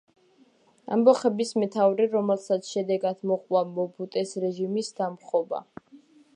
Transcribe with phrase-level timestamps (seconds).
[0.95, 5.65] ამბოხების მეთაური, რომელსაც შედეგად მოჰყვა მობუტუს რეჟიმის დამხობა.